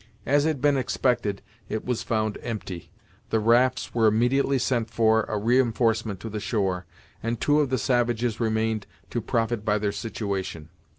As 0.25 0.45
had 0.45 0.61
been 0.63 0.77
expected, 0.77 1.43
it 1.69 1.85
was 1.85 2.01
found 2.01 2.39
empty. 2.41 2.89
The 3.29 3.39
rafts 3.39 3.93
were 3.93 4.07
immediately 4.07 4.57
sent 4.57 4.89
for 4.89 5.25
a 5.29 5.37
reinforcement 5.37 6.19
to 6.21 6.29
the 6.31 6.39
shore, 6.39 6.87
and 7.21 7.39
two 7.39 7.59
of 7.59 7.69
the 7.69 7.77
savages 7.77 8.39
remained 8.39 8.87
to 9.11 9.21
profit 9.21 9.63
by 9.63 9.77
their 9.77 9.91
situation. 9.91 10.69